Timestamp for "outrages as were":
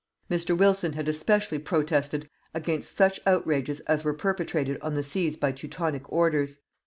3.27-4.15